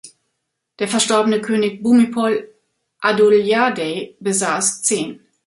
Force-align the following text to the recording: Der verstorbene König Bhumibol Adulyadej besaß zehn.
Der 0.79 0.87
verstorbene 0.87 1.41
König 1.41 1.83
Bhumibol 1.83 2.49
Adulyadej 3.01 4.17
besaß 4.19 4.81
zehn. 4.81 5.19